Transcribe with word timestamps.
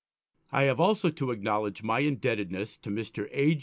I 0.51 0.63
have 0.63 0.79
also 0.79 1.11
to 1.11 1.29
acknowledge 1.29 1.83
my 1.83 1.99
indebtedness 1.99 2.75
to 2.79 2.89
Mr. 2.89 3.29
A. 3.33 3.59